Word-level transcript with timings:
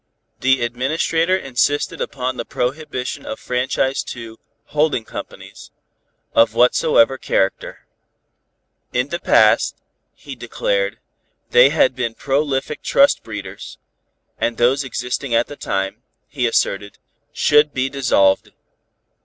The 0.39 0.63
Administrator 0.63 1.37
insisted 1.37 2.01
upon 2.01 2.35
the 2.37 2.43
prohibition 2.43 3.23
of 3.23 3.39
franchise 3.39 4.01
to 4.05 4.39
"holding 4.73 5.05
companies" 5.05 5.69
of 6.33 6.55
whatsoever 6.55 7.19
character. 7.19 7.85
In 8.93 9.09
the 9.09 9.19
past, 9.19 9.77
he 10.15 10.35
declared, 10.35 10.97
they 11.51 11.69
had 11.69 11.95
been 11.95 12.15
prolific 12.15 12.81
trust 12.81 13.21
breeders, 13.21 13.77
and 14.39 14.57
those 14.57 14.83
existing 14.83 15.35
at 15.35 15.45
that 15.45 15.59
time, 15.61 16.01
he 16.27 16.47
asserted, 16.47 16.97
should 17.31 17.71
be 17.71 17.87
dissolved. 17.87 18.51